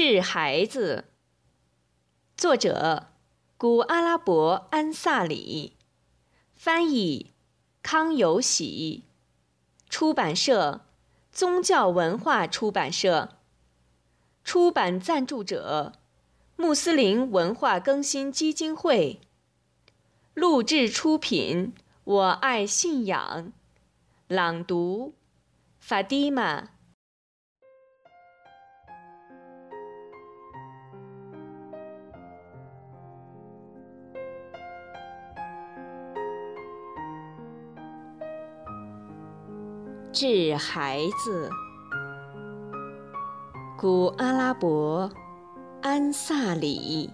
[0.00, 1.06] 治孩子，
[2.36, 3.08] 作者
[3.56, 5.76] 古阿拉伯安萨里，
[6.54, 7.32] 翻译
[7.82, 9.02] 康有喜，
[9.88, 10.82] 出版社
[11.32, 13.40] 宗教文化出版社，
[14.44, 15.94] 出版赞助者
[16.54, 19.20] 穆斯林文化更新基金会，
[20.32, 21.74] 录制出品
[22.04, 23.52] 我爱信仰，
[24.28, 25.14] 朗读
[25.80, 26.68] 法蒂玛。
[40.10, 41.50] 治孩子，
[43.76, 45.12] 古阿拉伯
[45.82, 47.10] 安萨里，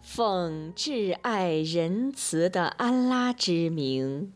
[0.00, 4.32] 奉挚爱仁慈的安拉之名，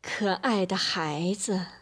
[0.00, 1.79] 可爱的孩子。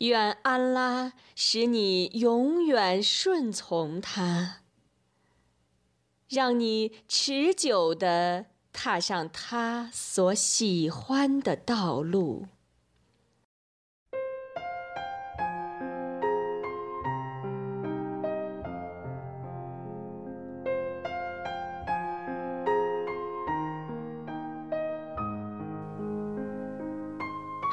[0.00, 4.60] 愿安拉使你永远顺从他，
[6.28, 12.46] 让你持久地踏上他所喜欢的道路。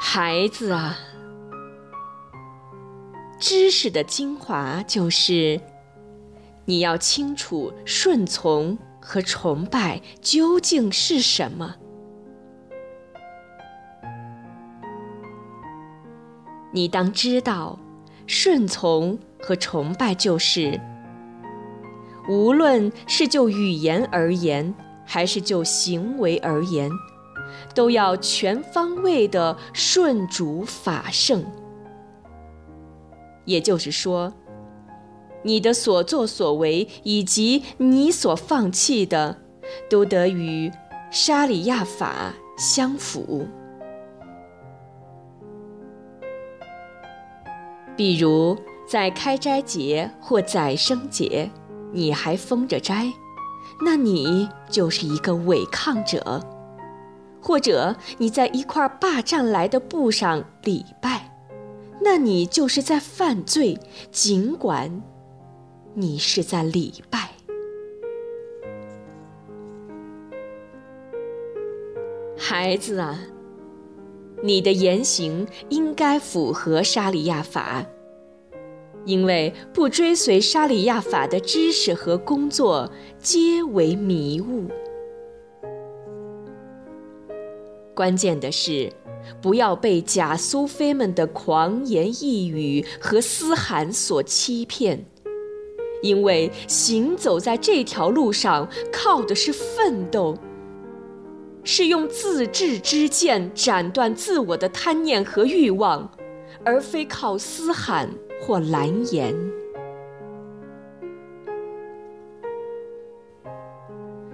[0.00, 1.07] 孩子啊！
[3.38, 5.60] 知识的精华就是，
[6.64, 11.76] 你要清楚顺从和崇拜究竟是什么。
[16.72, 17.78] 你当知道，
[18.26, 20.78] 顺从和崇拜就是，
[22.28, 24.74] 无论是就语言而言，
[25.06, 26.90] 还是就行为而言，
[27.74, 31.44] 都要全方位的顺主法圣。
[33.48, 34.30] 也就是说，
[35.42, 39.38] 你的所作所为以及你所放弃的，
[39.88, 40.70] 都得与
[41.10, 43.48] 沙里亚法相符。
[47.96, 48.54] 比如
[48.86, 51.50] 在开斋节或宰牲节，
[51.90, 53.10] 你还封着斋，
[53.82, 56.20] 那你就是一个违抗者；
[57.40, 61.17] 或者你在一块霸占来的布上礼拜。
[62.10, 63.78] 那你就是在犯罪，
[64.10, 65.02] 尽管
[65.92, 67.32] 你是在礼拜。
[72.34, 73.20] 孩子啊，
[74.42, 77.84] 你的言行应该符合沙里亚法，
[79.04, 84.66] 因为不追随沙里亚法的知识和工作，皆为迷雾。
[87.98, 88.92] 关键的是。
[89.42, 95.04] 不要被假苏菲们的狂言一语和嘶喊所欺骗，
[96.00, 100.34] 因为行走在这条路上靠的是奋斗，
[101.62, 106.10] 是用自制之剑斩断自我的贪念和欲望，
[106.64, 108.08] 而非靠嘶喊
[108.40, 109.34] 或蓝言。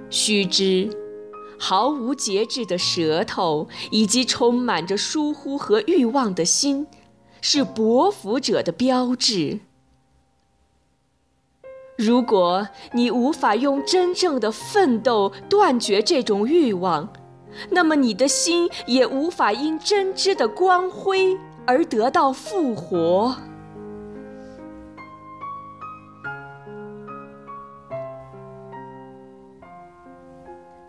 [0.08, 0.88] 须知。
[1.58, 6.86] 毫无节制的舌头，以及充满着疏忽和欲望的心，
[7.40, 9.60] 是薄福者的标志。
[11.96, 17.12] 如果你无法用真正的奋斗断绝这种欲望，
[17.70, 23.36] 那么你的心也无法因真知的光辉而得到复活。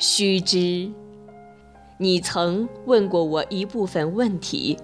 [0.07, 0.87] 须知，
[1.97, 4.77] 你曾问过我一部分问题，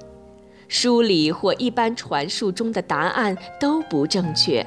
[0.68, 4.66] 书里或一般传述中的答案都不正确。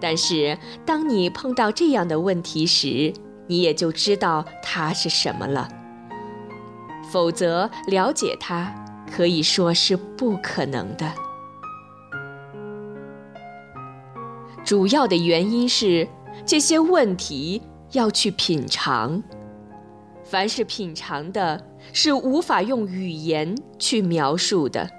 [0.00, 3.12] 但是，当你碰到这样的问题时，
[3.46, 5.68] 你也就知道它是什么了。
[7.12, 8.74] 否则，了解它
[9.08, 11.14] 可以说是不可能的。
[14.64, 16.08] 主要的原因是
[16.44, 17.62] 这些问题。
[17.92, 19.22] 要去品尝，
[20.24, 24.90] 凡是品尝的，是无法用语言去描述的。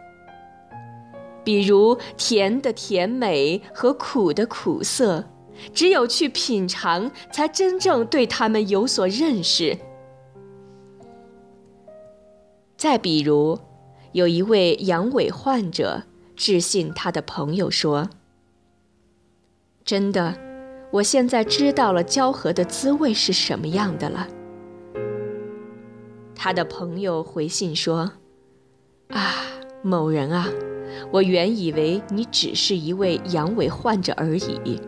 [1.43, 5.25] 比如甜的甜美和苦的苦涩，
[5.73, 9.77] 只有去品尝，才真正对他们有所认识。
[12.77, 13.59] 再比如，
[14.11, 16.03] 有一位阳痿患者
[16.35, 18.09] 致信他的朋友说
[19.83, 20.35] ：“真的。”
[20.91, 24.27] 我现在知道了交合的滋味是什么样的了。
[26.35, 28.11] 他的朋友回信说
[29.09, 29.45] ：“啊，
[29.81, 30.49] 某人啊，
[31.11, 34.79] 我原以为你只是一位阳痿患者而已。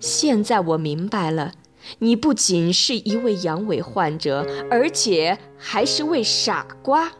[0.00, 1.52] 现在我明白了，
[2.00, 7.12] 你不仅是一位阳痿患者，而且还是位傻瓜。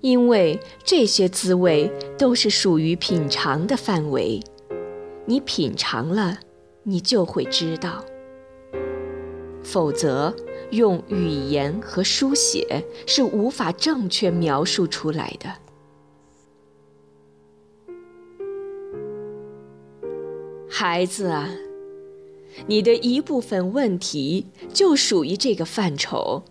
[0.00, 4.40] 因为这些滋味都是属于品尝的范围，
[5.26, 6.38] 你品尝了，
[6.84, 8.02] 你就会知道。
[9.62, 10.34] 否则。”
[10.70, 15.52] 用语言和书写是无法正确描述出来的。
[20.68, 21.50] 孩子啊，
[22.68, 26.44] 你的一部分问题就属于这个范畴。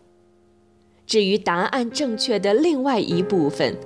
[1.08, 3.78] 至于答案正确的另外一部分，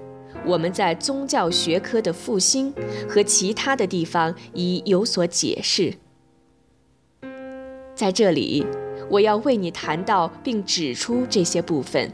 [0.48, 2.74] 我们在宗教学科的复兴
[3.08, 5.94] 和其他的地方已有所解释。
[7.94, 8.66] 在这里。
[9.14, 12.12] 我要为你谈到并指出这些部分。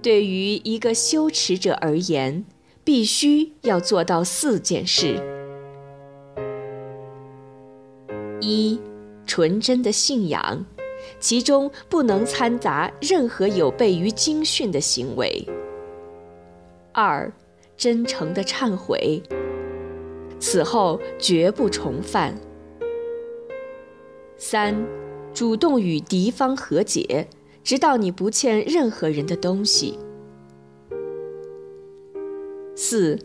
[0.00, 2.44] 对于一个修持者而言，
[2.84, 5.20] 必须要做到四件事：
[8.40, 8.80] 一、
[9.26, 10.64] 纯真的信仰，
[11.18, 15.44] 其中不能掺杂任何有悖于经训的行为；
[16.92, 17.30] 二、
[17.76, 19.20] 真诚的忏悔，
[20.38, 22.34] 此后绝不重犯；
[24.38, 24.76] 三。
[25.32, 27.28] 主动与敌方和解，
[27.62, 29.98] 直到你不欠任何人的东西。
[32.76, 33.18] 四，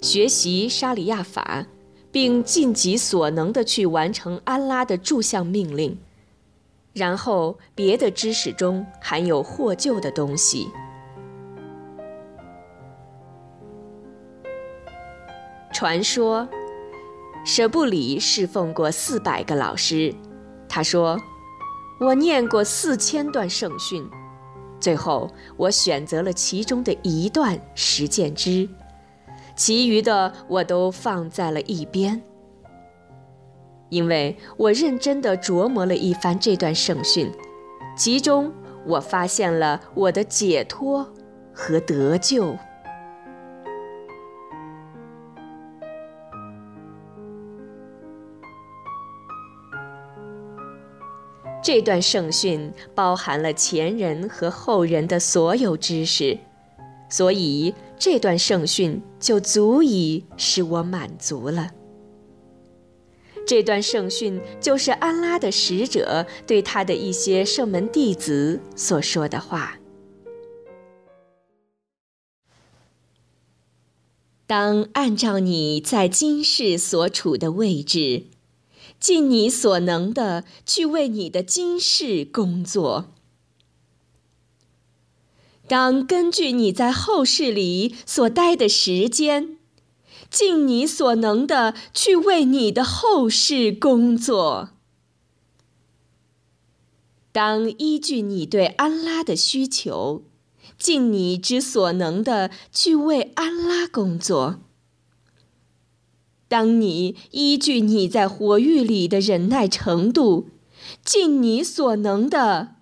[0.00, 1.66] 学习沙里亚法，
[2.10, 5.98] 并尽己所能的去完成安拉的诸项命令。
[6.92, 10.68] 然后，别的知识中含有获救的东西。
[15.72, 16.46] 传说，
[17.46, 20.14] 舍布里侍奉过四百个老师。
[20.68, 21.18] 他说。
[22.00, 24.04] 我念过四千段圣训，
[24.80, 28.68] 最后我选择了其中的一段实践之，
[29.54, 32.20] 其余的我都放在了一边，
[33.88, 37.30] 因为我认真地琢磨了一番这段圣训，
[37.96, 38.52] 其中
[38.86, 41.06] 我发现了我的解脱
[41.52, 42.56] 和得救。
[51.62, 56.36] 这段圣训包含了前人和后人的所有知识，
[57.08, 61.70] 所以这段圣训就足以使我满足了。
[63.46, 69.78] 这段圣训就是安拉的使者对他的一些圣门弟子所说的话。
[74.48, 78.24] 当按照你在今世所处的位置。
[79.02, 83.12] 尽你所能的去为你的今世工作。
[85.66, 89.58] 当根据你在后世里所待的时间，
[90.30, 94.68] 尽你所能的去为你的后世工作。
[97.32, 100.22] 当依据你对安拉的需求，
[100.78, 104.60] 尽你之所能的去为安拉工作。
[106.52, 110.50] 当你依据你在火狱里的忍耐程度，
[111.02, 112.76] 尽你所能的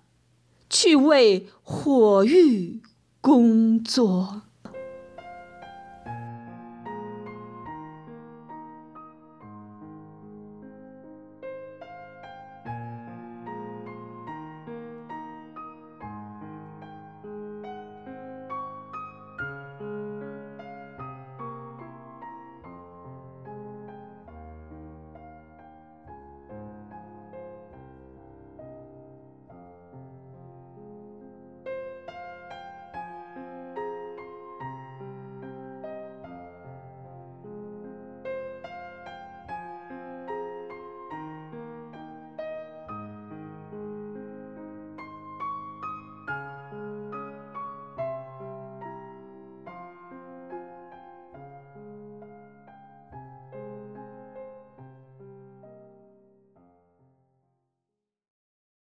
[0.69, 2.81] 去为火狱
[3.21, 4.41] 工作。